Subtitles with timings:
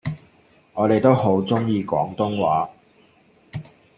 [0.73, 2.71] 我哋都好鍾意廣東話